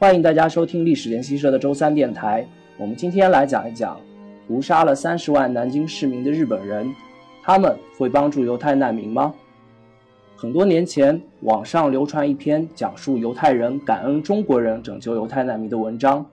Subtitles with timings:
[0.00, 2.46] 欢迎大家收听历史联习社的周三电台。
[2.76, 4.00] 我们今天来讲一讲
[4.46, 6.94] 屠杀了三十万南京市民的日本人，
[7.42, 9.34] 他们会帮助犹太难民吗？
[10.36, 16.24] 很多年前，网上流传一篇讲述犹太人感恩中国人拯救犹太难民的文章，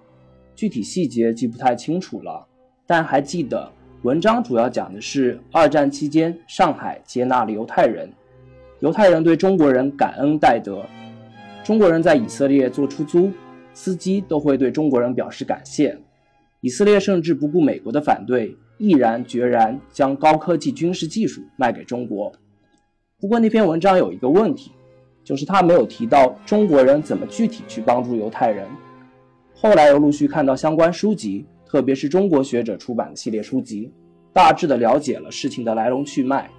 [0.55, 2.45] 具体细节记不太清楚了，
[2.86, 3.68] 但还记得
[4.04, 8.07] 文章主要讲的是二战期间上海接纳了犹太人，
[8.82, 10.86] 犹太人对中国人感恩戴德，
[11.63, 13.32] 中国人在以色列做出租，
[13.75, 15.96] 司机都会对中国人表示感谢，
[16.61, 22.32] 以色列甚至不顾美国的反对，毅然决然将高科技军事技术卖给中国。
[23.19, 24.71] 不过那篇文章有一个问题，
[25.25, 28.66] 就是他没有提到中国人怎么具体去帮助犹太人。
[29.54, 33.92] 后来又陆续看到相关书籍，特别是中国学者出版的系列书籍，
[34.31, 36.50] 大致的了解了事情的来龙去脉。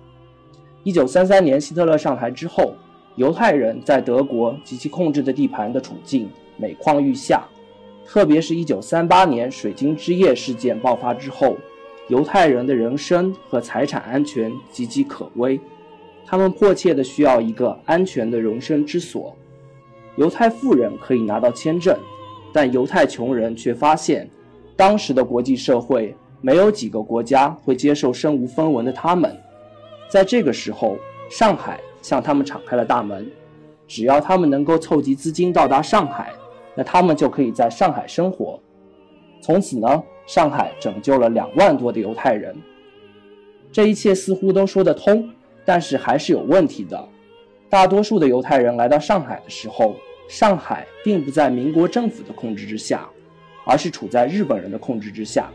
[0.85, 2.75] 一九三三年希特勒上台之后，
[3.17, 7.45] 犹太人在德国及其控制的地盘的处境每况愈下，
[8.07, 11.57] 特别是一九三八年水晶之夜事件爆发之后，
[12.09, 15.59] 犹太人的人身和财产安全岌岌可危。
[16.27, 19.35] 他们迫切的需要一个安全的容身之所。
[20.17, 21.97] 犹太富人可以拿到签证，
[22.53, 24.29] 但犹太穷人却发现，
[24.77, 29.35] 当时的国际社会没有几个国家会接受身无分文的他们。
[30.09, 30.99] 在这个时候，
[31.31, 33.29] 上海向他们敞开了大门，
[33.89, 36.33] 只要他们能够凑集资金到达上海，
[36.77, 38.61] 那他们就可以在上海生活。
[39.41, 42.55] 从此呢，上海拯救了两万多的犹太人。
[43.73, 45.29] 这一切似乎都说得通。
[45.65, 47.09] 但是还是有问题的。
[47.69, 49.97] 大多数的犹太人来到上海的时候，
[50.29, 53.09] 上海并不在民国政府的控制之下，
[53.65, 55.51] 而是处在日本人的控制之下。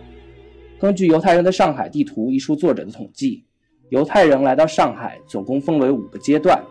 [0.77, 3.45] 根据《犹太人的上海地图》一书作者的统计，
[3.91, 6.63] 犹太人来到上海总共分为五个阶段，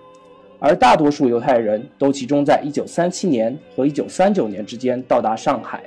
[0.58, 5.84] 而大多数犹太人都集中在1937年和1939年之间到达上海。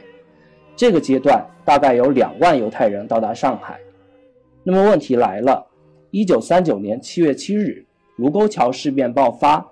[0.75, 3.79] 这个阶段大概有两万犹太人到达上海。
[4.63, 5.65] 那么问题来了。
[6.11, 7.83] 一九三九年七月七日，
[8.17, 9.65] 卢沟桥事变爆发，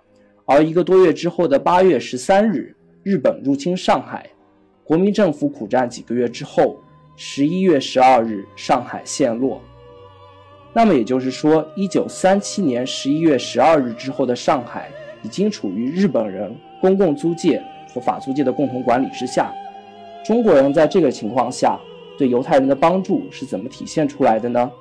[0.45, 4.27] 而一个多月之后的八月十三日，日本入侵上海，
[4.83, 6.79] 国民政府苦战几个月之后，
[7.15, 9.61] 十一月十二日，上海陷落。
[10.73, 14.89] 那么也就是说，一九三七年十一月十二日之后的上海，
[15.23, 17.61] 已经处于日本人公共租界
[17.93, 19.53] 和法租界的共同管理之下。
[20.23, 21.79] 中国人在这个情况下
[22.17, 24.71] 对犹太人的帮助是怎么体现出来的呢？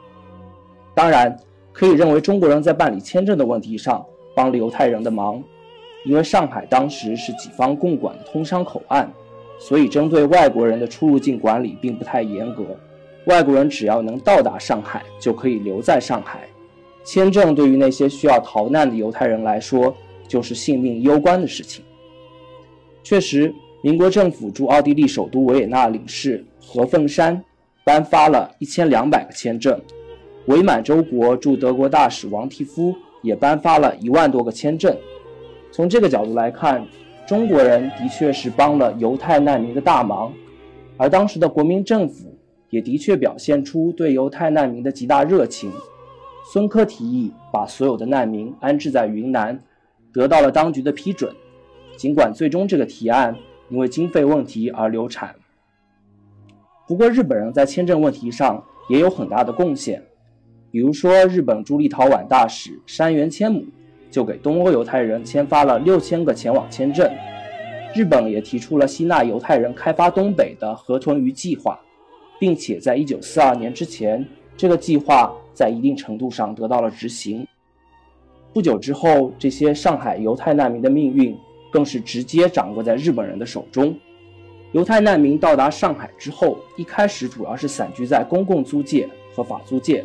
[0.94, 1.36] 当然。
[1.72, 5.40] 可以认为，中国人在办理签证的问题上帮了犹太人的忙，
[6.04, 9.08] 因为上海当时是几方共管的通商口岸，
[9.60, 12.64] 所以针对外国人的出入境管理并不太严格。
[13.26, 16.40] 外国人只要能到达上海，就可以留在上海。
[17.04, 19.94] 签证对于那些需要逃难的犹太人来说，
[20.28, 21.84] 就是性命攸关的事情。
[23.02, 27.42] 确实，民国政府驻奥地利首都维也纳领事何凤山
[27.84, 29.80] 颁发了一千两百个签证。
[30.46, 34.96] 伪满洲国驻德国大使王提夫也颁发了一万多个签证。
[35.72, 36.86] 从这个角度来看，
[37.26, 40.32] 中国人的确是帮了犹太难民的大忙，
[40.96, 42.34] 而当时的国民政府
[42.70, 45.70] 也的确表现出对犹太难民的极大热情。
[46.52, 49.60] 孙科提议把所有的难民安置在云南，
[50.12, 51.32] 得到了当局的批准。
[51.96, 53.36] 尽管最终这个提案
[53.68, 55.34] 因为经费问题而流产。
[56.88, 60.02] 不过，日本人在签证问题上也有很大的贡献。
[60.72, 63.64] 比如说，日本驻立陶宛大使山原千亩
[64.10, 67.08] 就给东欧犹太人签发了六千个前往签证。
[67.94, 71.78] 日本也提出了吸纳犹太人开发东北的河豚鱼计划，
[72.40, 77.46] 并且在一九四二年之前，这个计划在一定程度上得到了执行。
[78.52, 81.36] 不久之后，这些上海犹太难民的命运
[81.70, 83.94] 更是直接掌握在日本人的手中。
[84.72, 90.04] 犹太难民到达上海之后，一开始主要是散居在公共租界和法租界。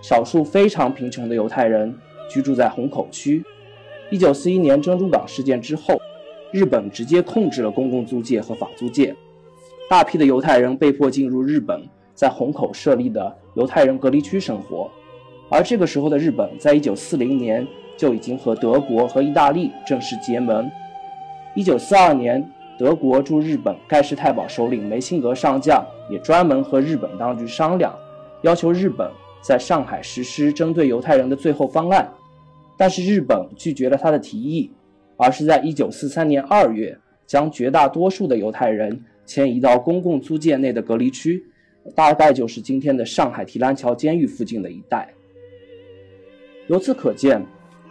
[0.00, 1.94] 少数非常贫穷的犹太人
[2.28, 3.44] 居住在虹口区。
[4.10, 6.00] 一九四一年珍珠港事件之后，
[6.52, 9.14] 日本直接控制了公共租界和法租界，
[9.88, 11.82] 大批的犹太人被迫进入日本
[12.14, 14.90] 在虹口设立的犹太人隔离区生活。
[15.50, 20.70] 而这个时候的日本，在一九四零年就已经和德国和意大利正式结盟。
[21.54, 22.42] 一九四二年，
[22.78, 27.94] 德国驻日本盖世太保首领梅辛格上将也专门和日本当局商量，
[28.42, 29.10] 要求日本。
[29.42, 32.08] 在上海实施针对犹太人的最后方案，
[32.76, 34.70] 但是日本拒绝了他的提议，
[35.16, 36.96] 而是在1943年2月
[37.26, 41.42] 将绝大多数的犹太人迁移到公共租界内的隔离区，
[41.94, 45.08] 大概就是今天的上海提篮桥监狱附近的一带。
[46.66, 47.42] 由此可见，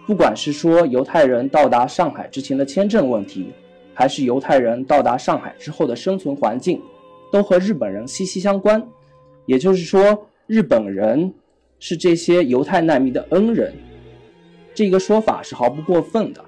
[0.05, 3.47] 不管是说犹太人到达上海之前的签证问题，
[3.91, 6.79] 还是犹太人到达上海之后的生存环境，
[7.31, 8.87] 都和日本人息息相关。
[9.47, 11.33] 也就是说，日本人
[11.79, 13.73] 是这些犹太难民的恩人，
[14.75, 16.45] 这个说法是毫不过分的。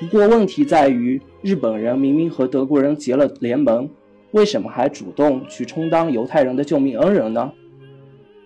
[0.00, 3.86] 不过问题在于，日本人明明和德国人结了联盟，
[4.30, 7.52] 为什么还主动去充当犹太人的救命恩人呢？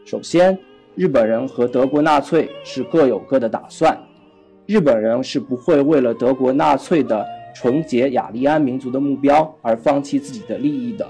[0.04, 0.58] 首先，
[0.96, 3.96] 日本人和德国纳粹是各有各的打算，
[4.66, 7.24] 日本人是不会为了德国纳粹的
[7.54, 11.06] 纯洁雅利安民族的目标而放弃自己的利益的。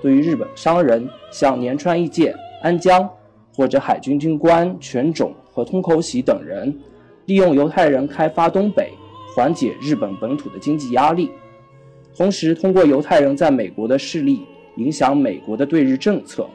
[0.00, 3.10] 对于日本商人，像年川义介、安江，
[3.52, 6.72] 或者海军军官全种和通口喜等人，
[7.24, 8.92] 利用犹太人开发东北，
[9.34, 11.30] 缓解日本本土的经济压力，
[12.16, 14.46] 同时通过犹太人在美国的势力
[14.76, 16.48] 影响美国的对日政策，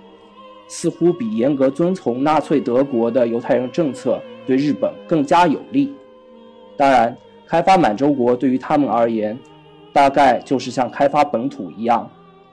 [0.68, 5.94] 似乎比严格遵从纳粹德国的犹太人政策对日本更加有利。
[6.76, 7.16] 当然，
[7.46, 9.38] 开发满洲国对于他们而言，
[9.94, 12.10] 大概就是像开发本土一样。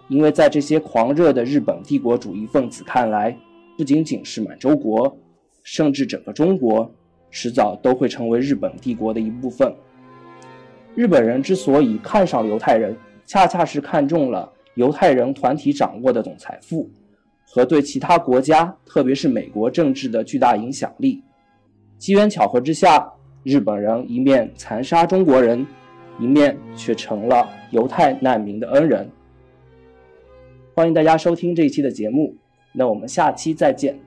[0.08, 3.36] 因为在这些狂热的日本帝国主义分子看来，
[3.76, 5.16] 不仅仅是满洲国，
[5.62, 6.90] 甚至整个中国，
[7.30, 9.70] 迟早都会成为日本帝国的一部分。
[10.94, 16.90] 日本人之所以看上犹太人，恰恰是看中了犹太人团体掌握的总财富
[17.46, 21.22] 和对其他国家，特别是美国政治的巨大影响力。
[21.98, 23.12] 机缘巧合之下，
[23.44, 25.66] 日本人一面残杀中国人，
[26.18, 29.08] 一面却成了犹太难民的恩人。
[30.74, 32.34] 欢迎大家收听这一期的节目，
[32.72, 33.98] 那我们下期再见。